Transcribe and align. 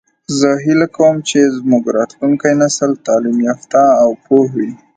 زه 0.39 0.49
هیله 0.65 0.87
کوم 0.95 1.15
چې 1.29 1.39
زموږ 1.57 1.83
راتلونکی 1.97 2.53
نسل 2.61 2.91
تعلیم 3.07 3.37
یافته 3.49 3.81
او 4.03 4.09
پوه 4.25 4.45
وي 4.55 4.71